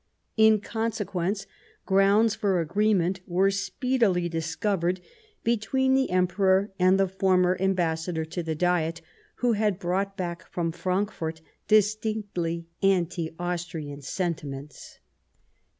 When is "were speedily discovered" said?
3.27-4.99